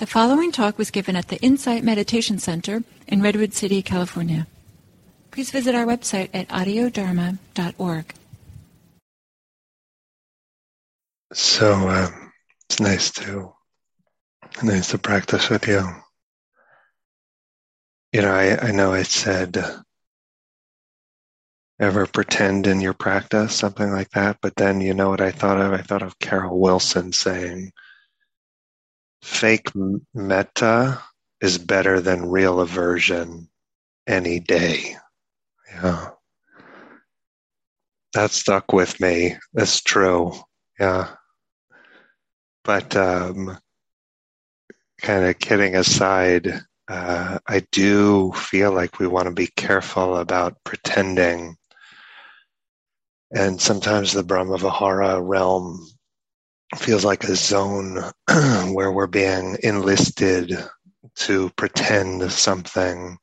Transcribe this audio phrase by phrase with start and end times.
[0.00, 4.46] The following talk was given at the Insight Meditation Center in Redwood City, California.
[5.30, 8.14] Please visit our website at audiodharma.org.
[11.34, 12.32] So um,
[12.64, 13.52] it's nice to
[14.62, 15.86] nice to practice with you.
[18.14, 19.62] You know, I, I know I said
[21.78, 25.60] ever pretend in your practice, something like that, but then you know what I thought
[25.60, 25.74] of?
[25.74, 27.72] I thought of Carol Wilson saying
[29.22, 29.68] fake
[30.14, 31.02] metta
[31.40, 33.48] is better than real aversion
[34.06, 34.96] any day.
[35.72, 36.10] Yeah.
[38.14, 39.36] That stuck with me.
[39.52, 40.32] That's true.
[40.78, 41.14] Yeah.
[42.64, 43.58] But um,
[45.00, 50.56] kind of kidding aside, uh, I do feel like we want to be careful about
[50.64, 51.56] pretending.
[53.30, 55.86] And sometimes the Brahmavihara realm
[56.76, 58.02] feels like a zone
[58.72, 60.56] where we're being enlisted
[61.16, 63.18] to pretend something.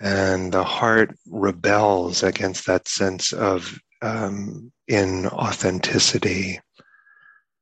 [0.00, 6.58] And the heart rebels against that sense of um, inauthenticity.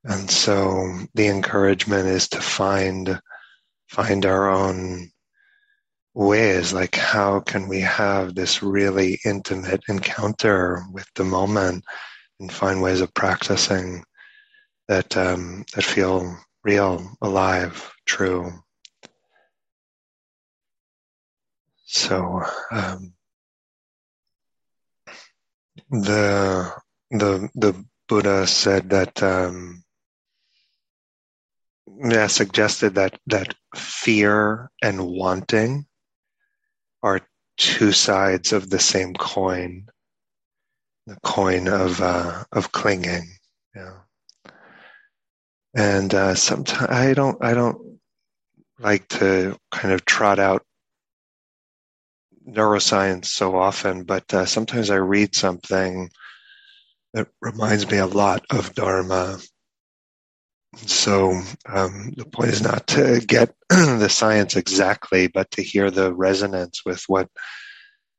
[0.03, 3.19] And so the encouragement is to find
[3.87, 5.09] find our own
[6.13, 11.83] ways like how can we have this really intimate encounter with the moment
[12.39, 14.03] and find ways of practicing
[14.87, 18.51] that um, that feel real, alive, true.
[21.85, 23.13] So um,
[25.89, 26.71] the
[27.09, 29.83] the the Buddha said that um,
[32.03, 35.85] yeah, suggested that that fear and wanting
[37.01, 37.21] are
[37.57, 39.87] two sides of the same coin,
[41.07, 43.27] the coin of uh, of clinging.
[43.75, 43.99] Yeah
[45.75, 47.99] and uh, sometimes I don't I don't
[48.79, 50.63] like to kind of trot out
[52.47, 56.09] neuroscience so often, but uh, sometimes I read something
[57.13, 59.39] that reminds me a lot of Dharma.
[60.85, 61.31] So
[61.65, 66.81] um, the point is not to get the science exactly, but to hear the resonance
[66.85, 67.29] with what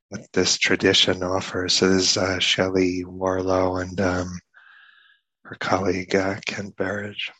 [0.09, 1.73] what this tradition offers.
[1.73, 4.39] So this is uh, Shelley Warlow and um,
[5.45, 7.31] her colleague uh, Kent Berridge.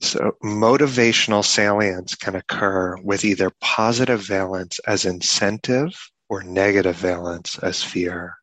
[0.00, 5.92] So motivational salience can occur with either positive valence as incentive
[6.28, 8.36] or negative valence as fear.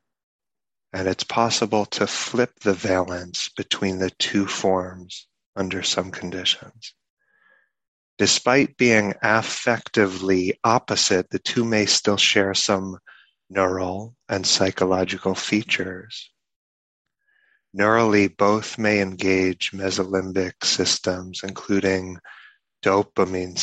[0.93, 6.93] And it's possible to flip the valence between the two forms under some conditions.
[8.17, 12.99] Despite being affectively opposite, the two may still share some
[13.49, 16.31] neural and psychological features.
[17.77, 22.17] Neurally, both may engage mesolimbic systems, including
[22.83, 23.57] dopamine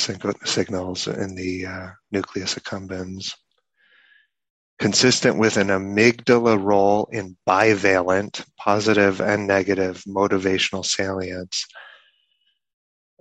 [0.47, 3.35] signals in the uh, nucleus accumbens.
[4.79, 11.67] Consistent with an amygdala role in bivalent, positive and negative motivational salience,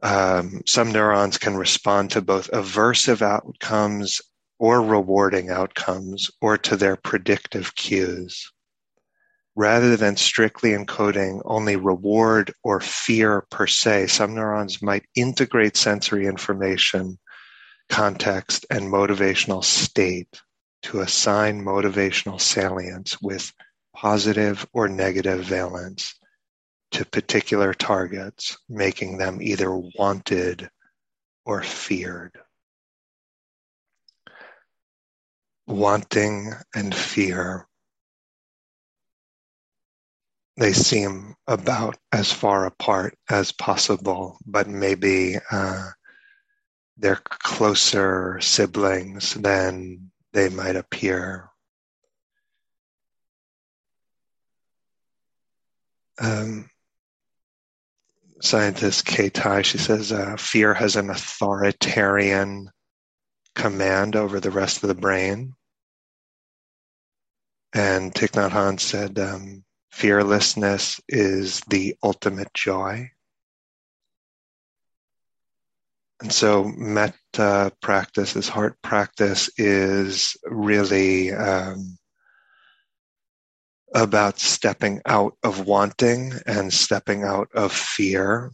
[0.03, 4.21] um, some neurons can respond to both aversive outcomes
[4.59, 8.51] or rewarding outcomes or to their predictive cues
[9.55, 16.25] rather than strictly encoding only reward or fear per se, some neurons might integrate sensory
[16.25, 17.19] information,
[17.89, 20.41] context, and motivational state
[20.81, 23.53] to assign motivational salience with
[23.95, 26.15] positive or negative valence
[26.91, 30.69] to particular targets, making them either wanted
[31.45, 32.37] or feared.
[35.67, 37.67] Wanting and fear
[40.57, 45.89] they seem about as far apart as possible, but maybe uh,
[46.97, 51.49] they're closer siblings than they might appear.
[56.19, 56.69] Um,
[58.41, 62.69] scientist Kay Tye, she says, uh, fear has an authoritarian
[63.55, 65.55] command over the rest of the brain.
[67.73, 69.63] And Thich Nhat Hanh said, um,
[69.93, 73.11] Fearlessness is the ultimate joy.
[76.19, 81.99] And so, metta practice, this heart practice, is really um,
[83.93, 88.51] about stepping out of wanting and stepping out of fear.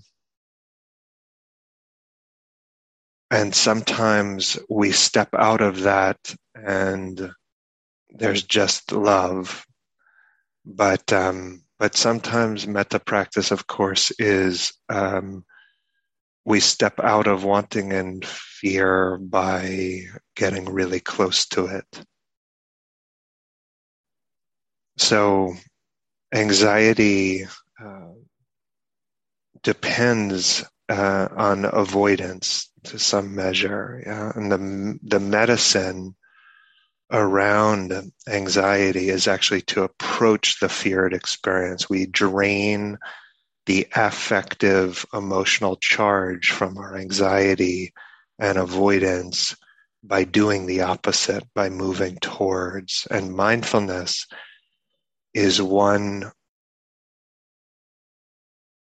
[3.31, 7.31] And sometimes we step out of that and
[8.09, 9.65] there's just love
[10.69, 15.43] but um, but sometimes metta practice, of course, is um,
[16.45, 20.01] we step out of wanting and fear by
[20.35, 22.03] getting really close to it.
[24.97, 25.55] So,
[26.33, 27.45] anxiety
[27.83, 28.09] uh,
[29.63, 34.31] depends uh, on avoidance to some measure, yeah?
[34.35, 36.15] and the the medicine
[37.11, 41.89] around anxiety is actually to approach the feared experience.
[41.89, 42.97] We drain
[43.65, 47.93] the affective emotional charge from our anxiety
[48.39, 49.55] and avoidance
[50.03, 53.07] by doing the opposite, by moving towards.
[53.11, 54.27] And mindfulness
[55.33, 56.31] is one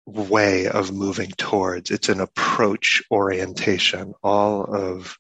[0.06, 1.91] way of moving towards.
[1.91, 4.14] It's an approach orientation.
[4.23, 5.17] All of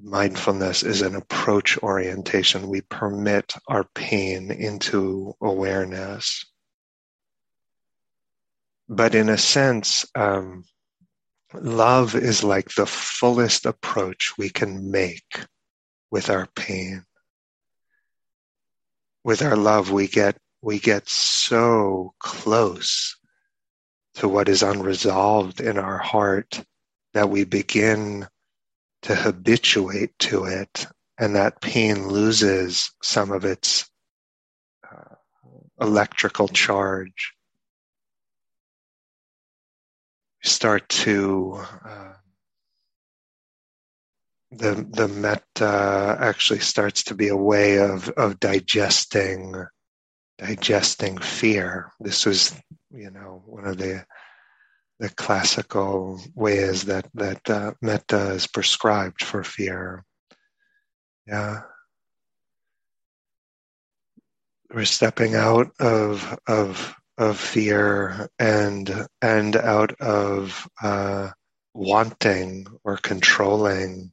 [0.00, 2.68] mindfulness is an approach orientation.
[2.68, 6.44] We permit our pain into awareness.
[8.88, 10.64] But in a sense, um,
[11.54, 15.46] love is like the fullest approach we can make
[16.10, 17.04] with our pain.
[19.24, 23.16] With our love, we get we get so close
[24.14, 26.62] to what is unresolved in our heart
[27.14, 28.28] that we begin
[29.02, 30.86] to habituate to it,
[31.18, 33.88] and that pain loses some of its
[34.90, 35.14] uh,
[35.80, 37.32] electrical charge.
[40.44, 42.12] We start to uh,
[44.52, 49.54] the the metta actually starts to be a way of of digesting
[50.38, 51.92] digesting fear.
[52.00, 52.54] This was,
[52.90, 54.04] you know, one of the
[55.02, 60.04] the classical ways that that uh, metta is prescribed for fear.
[61.26, 61.62] Yeah,
[64.72, 71.30] we're stepping out of of of fear and and out of uh,
[71.74, 74.12] wanting or controlling,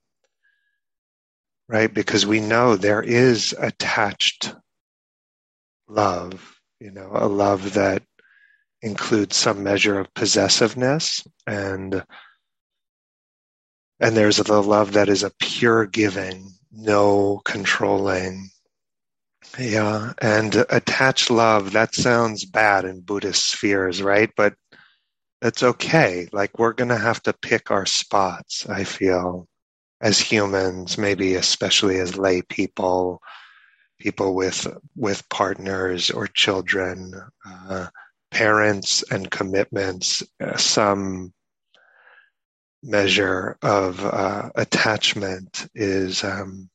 [1.68, 1.94] right?
[1.94, 4.56] Because we know there is attached
[5.88, 8.02] love, you know, a love that
[8.82, 12.04] includes some measure of possessiveness and
[14.02, 18.50] and there's the love that is a pure giving no controlling.
[19.58, 24.30] Yeah and attached love that sounds bad in buddhist spheres right?
[24.38, 24.54] But
[25.42, 26.28] that's okay.
[26.32, 29.48] Like we're going to have to pick our spots i feel
[30.02, 33.22] as humans maybe especially as lay people
[34.00, 34.66] people with
[34.96, 37.14] with partners or children
[37.46, 37.88] uh,
[38.32, 41.34] parents and commitments uh, some
[42.84, 46.70] measure of uh, attachment is, um,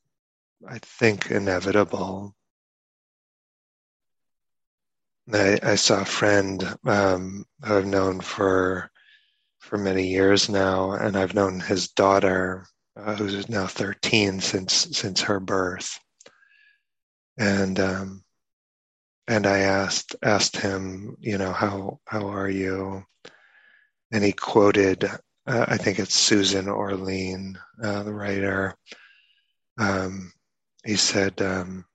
[0.67, 2.35] I think, inevitable.
[5.33, 8.91] I, I saw a friend um, who I've known for
[9.59, 15.21] for many years now, and I've known his daughter, uh, who's now 13, since since
[15.21, 15.99] her birth.
[17.37, 18.24] And um,
[19.27, 23.03] and I asked asked him, you know, how how are you?
[24.11, 28.75] And he quoted, uh, I think it's Susan Orlean, uh, the writer.
[29.77, 30.31] Um,
[30.85, 31.85] he said, um,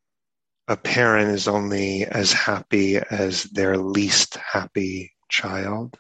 [0.69, 5.99] "A parent is only as happy as their least happy child."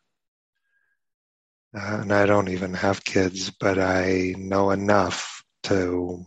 [1.72, 6.26] Uh, and I don't even have kids, but I know enough to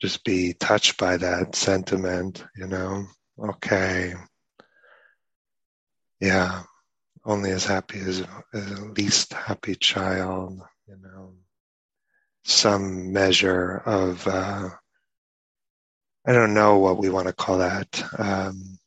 [0.00, 3.06] just be touched by that sentiment, you know
[3.38, 4.14] okay,
[6.20, 6.62] yeah,
[7.24, 8.20] only as happy as,
[8.54, 8.58] a
[8.96, 11.34] least happy child, you know,
[12.44, 14.68] some measure of, uh,
[16.26, 18.04] I don't know what we want to call that.
[18.18, 18.78] Um,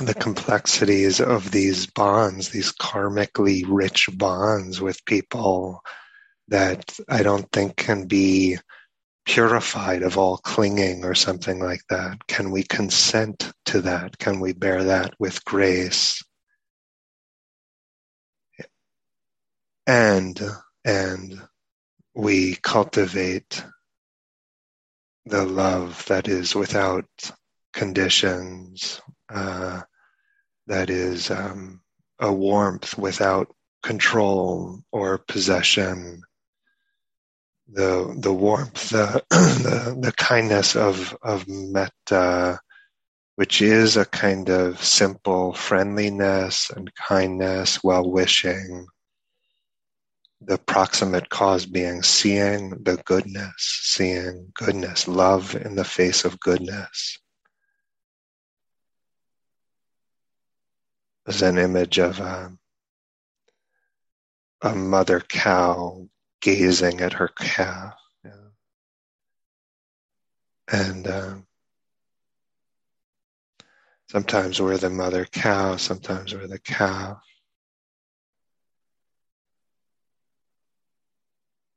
[0.00, 5.80] the complexities of these bonds, these karmically rich bonds with people
[6.48, 8.58] that I don't think can be
[9.28, 12.26] purified of all clinging or something like that?
[12.26, 14.18] Can we consent to that?
[14.18, 16.22] Can we bear that with grace?
[19.86, 20.40] And,
[20.84, 21.40] and
[22.14, 23.62] we cultivate
[25.26, 27.04] the love that is without
[27.74, 29.00] conditions,
[29.32, 29.82] uh,
[30.68, 31.82] that is um,
[32.18, 36.22] a warmth without control or possession,
[37.72, 42.60] the the warmth, the the, the kindness of of metta,
[43.36, 48.86] which is a kind of simple friendliness and kindness, well wishing.
[50.40, 57.18] The proximate cause being seeing the goodness, seeing goodness, love in the face of goodness.
[61.26, 62.56] As an image of a,
[64.62, 66.08] a mother cow
[66.40, 67.94] gazing at her calf.
[68.24, 68.30] Yeah.
[70.70, 71.34] And uh,
[74.10, 77.22] sometimes we're the mother cow, sometimes we're the calf.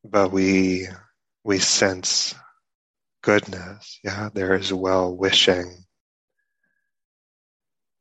[0.04, 0.88] But we
[1.44, 2.34] we sense
[3.22, 4.00] goodness.
[4.04, 5.86] Yeah, there is well wishing.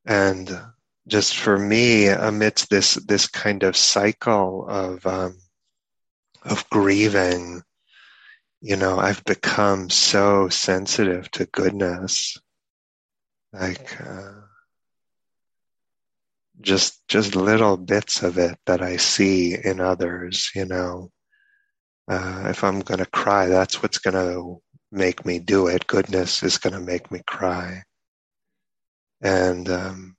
[0.07, 0.51] And
[1.07, 5.39] just for me, amidst this this kind of cycle of um,
[6.43, 7.63] of grieving,
[8.61, 12.37] you know, I've become so sensitive to goodness,
[13.53, 14.33] like uh,
[16.61, 20.51] just just little bits of it that I see in others.
[20.55, 21.11] You know,
[22.09, 24.61] uh, if I'm going to cry, that's what's going to
[24.93, 25.87] make me do it.
[25.87, 27.83] Goodness is going to make me cry.
[29.23, 30.17] And um,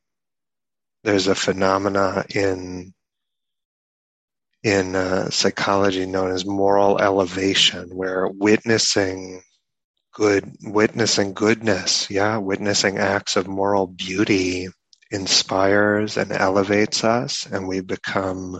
[1.04, 2.94] there's a phenomena in
[4.64, 9.42] in uh, psychology known as moral elevation, where witnessing
[10.14, 14.68] good, witnessing goodness, yeah, witnessing acts of moral beauty
[15.10, 18.60] inspires and elevates us, and we become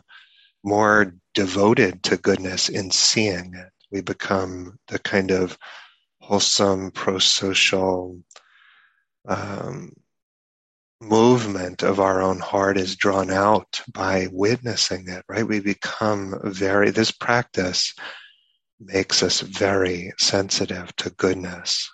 [0.64, 3.70] more devoted to goodness in seeing it.
[3.92, 5.58] We become the kind of
[6.22, 8.20] wholesome, pro-social
[9.28, 9.92] um,
[11.02, 15.48] movement of our own heart is drawn out by witnessing it, right?
[15.48, 17.94] We become very, this practice
[18.80, 21.90] makes us very sensitive to goodness.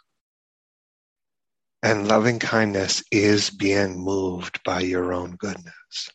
[1.82, 6.10] And loving kindness is being moved by your own goodness.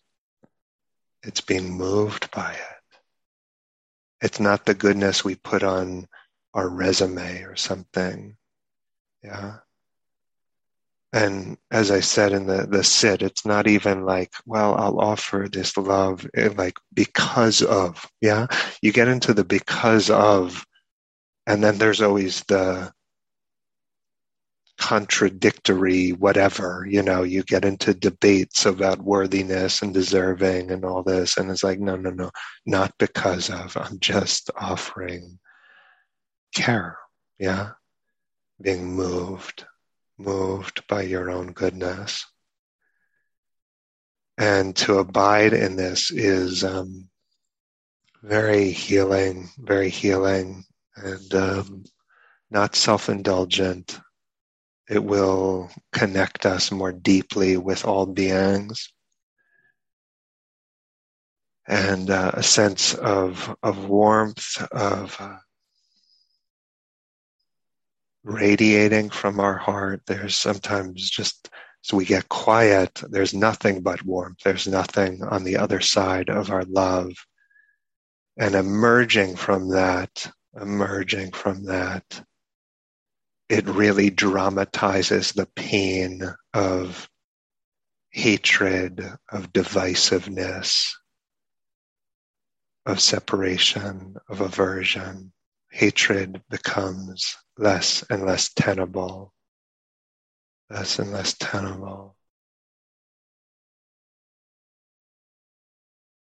[1.23, 2.99] It's being moved by it.
[4.21, 6.07] It's not the goodness we put on
[6.53, 8.37] our resume or something.
[9.23, 9.59] Yeah.
[11.13, 15.47] And as I said in the, the sit, it's not even like, well, I'll offer
[15.51, 18.47] this love eh, like because of, yeah.
[18.81, 20.65] You get into the because of,
[21.47, 22.93] and then there's always the
[24.79, 31.37] contradictory whatever, you know, you get into debates about worthiness and deserving and all this.
[31.37, 32.31] And it's like, no, no, no,
[32.65, 35.39] not because of, I'm just offering
[36.55, 36.99] care.
[37.39, 37.71] Yeah.
[38.61, 39.67] Being moved,
[40.25, 42.25] moved by your own goodness.
[44.39, 47.09] And to abide in this is um,
[48.23, 50.65] very healing, very healing,
[50.97, 51.85] and um,
[52.51, 53.99] not self indulgent.
[54.89, 58.93] It will connect us more deeply with all beings.
[61.67, 65.37] And uh, a sense of, of warmth, of uh,
[68.25, 70.03] radiating from our heart.
[70.07, 71.49] There's sometimes just
[71.83, 74.39] so we get quiet, there's nothing but warmth.
[74.45, 77.13] There's nothing on the other side of our love.
[78.39, 82.25] And emerging from that, emerging from that,
[83.49, 86.23] it really dramatizes the pain
[86.55, 87.09] of
[88.11, 90.89] hatred, of divisiveness,
[92.87, 95.33] of separation, of aversion.
[95.71, 99.33] Hatred becomes less and less tenable,
[100.71, 102.17] less and less tenable.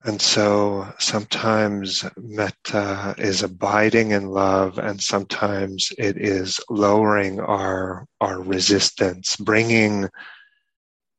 [0.06, 8.42] And so sometimes metta is abiding in love, and sometimes it is lowering our, our
[8.42, 10.10] resistance, bringing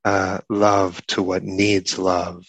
[0.04, 2.44] uh, love to what needs love.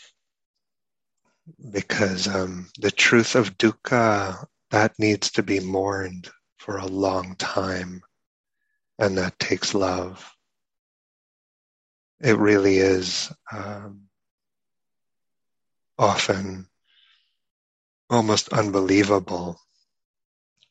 [1.72, 6.30] Because um, the truth of dukkha, that needs to be mourned
[6.66, 8.02] for a long time,
[8.98, 10.34] and that takes love.
[12.20, 14.06] It really is um,
[16.00, 16.66] often
[18.10, 19.60] almost unbelievable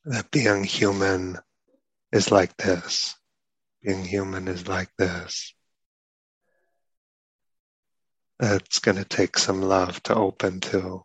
[0.04, 1.38] that being human
[2.10, 3.14] is like this.
[3.80, 5.54] Being human is like this.
[8.40, 11.04] It's going to take some love to open to.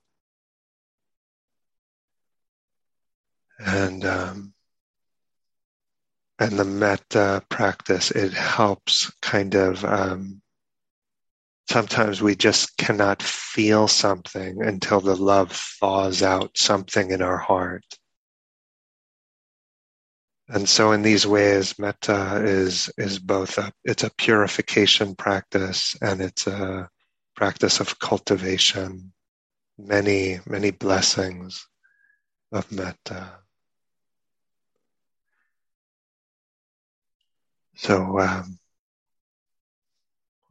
[3.60, 4.53] And um,
[6.39, 9.84] and the metta practice, it helps kind of.
[9.84, 10.41] Um,
[11.69, 17.86] sometimes we just cannot feel something until the love thaws out something in our heart.
[20.48, 26.22] And so in these ways, metta is, is both a, it's a purification practice and
[26.22, 26.89] it's a
[27.36, 29.13] practice of cultivation.
[29.77, 31.67] Many, many blessings
[32.51, 33.38] of metta.
[37.81, 38.59] So um,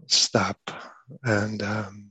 [0.06, 0.58] stop
[1.23, 2.11] and um,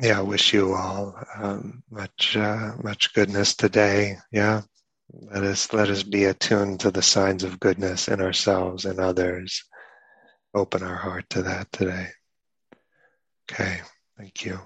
[0.00, 4.16] yeah, I wish you all um, much uh, much goodness today.
[4.32, 4.62] Yeah,
[5.12, 9.62] let us let us be attuned to the signs of goodness in ourselves and others.
[10.54, 12.08] Open our heart to that today.
[13.52, 13.82] Okay,
[14.16, 14.58] thank you.